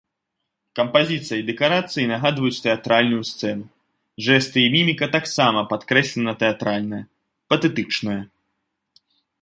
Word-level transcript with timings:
Кампазіцыя 0.77 1.37
і 1.41 1.43
дэкарацыі 1.49 2.05
нагадваюць 2.13 2.63
тэатральную 2.65 3.21
сцэну, 3.33 3.65
жэсты 4.29 4.57
і 4.65 4.73
міміка 4.79 5.05
таксама 5.19 5.59
падкрэслена 5.75 6.31
тэатральныя, 6.45 7.03
патэтычныя. 7.53 8.21